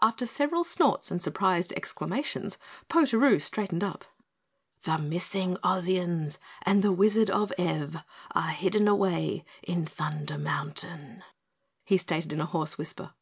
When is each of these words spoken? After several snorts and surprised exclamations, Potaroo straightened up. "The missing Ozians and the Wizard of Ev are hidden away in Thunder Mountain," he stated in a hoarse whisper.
After 0.00 0.26
several 0.26 0.62
snorts 0.62 1.10
and 1.10 1.20
surprised 1.20 1.72
exclamations, 1.72 2.56
Potaroo 2.88 3.40
straightened 3.40 3.82
up. 3.82 4.04
"The 4.84 4.96
missing 4.96 5.56
Ozians 5.64 6.38
and 6.62 6.84
the 6.84 6.92
Wizard 6.92 7.30
of 7.30 7.52
Ev 7.58 8.04
are 8.32 8.50
hidden 8.50 8.86
away 8.86 9.44
in 9.64 9.84
Thunder 9.84 10.38
Mountain," 10.38 11.24
he 11.84 11.96
stated 11.98 12.32
in 12.32 12.40
a 12.40 12.46
hoarse 12.46 12.78
whisper. 12.78 13.14